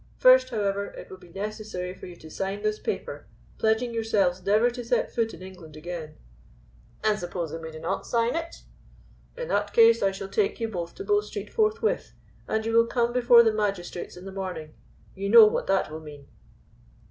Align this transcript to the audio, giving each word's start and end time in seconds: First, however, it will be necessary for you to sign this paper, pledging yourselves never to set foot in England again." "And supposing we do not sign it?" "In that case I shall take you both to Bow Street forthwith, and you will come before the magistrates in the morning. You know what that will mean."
First, 0.17 0.49
however, 0.49 0.85
it 0.87 1.11
will 1.11 1.19
be 1.19 1.29
necessary 1.29 1.93
for 1.93 2.07
you 2.07 2.15
to 2.15 2.29
sign 2.31 2.63
this 2.63 2.79
paper, 2.79 3.27
pledging 3.59 3.93
yourselves 3.93 4.43
never 4.43 4.71
to 4.71 4.83
set 4.83 5.13
foot 5.13 5.31
in 5.31 5.43
England 5.43 5.77
again." 5.77 6.17
"And 7.03 7.19
supposing 7.19 7.61
we 7.61 7.69
do 7.69 7.77
not 7.77 8.07
sign 8.07 8.35
it?" 8.35 8.63
"In 9.37 9.47
that 9.49 9.73
case 9.73 10.01
I 10.01 10.09
shall 10.11 10.27
take 10.29 10.59
you 10.59 10.69
both 10.69 10.95
to 10.95 11.03
Bow 11.03 11.21
Street 11.21 11.53
forthwith, 11.53 12.13
and 12.47 12.65
you 12.65 12.73
will 12.73 12.87
come 12.87 13.13
before 13.13 13.43
the 13.43 13.53
magistrates 13.53 14.17
in 14.17 14.25
the 14.25 14.31
morning. 14.31 14.73
You 15.13 15.29
know 15.29 15.45
what 15.45 15.67
that 15.67 15.91
will 15.91 16.01
mean." 16.01 16.25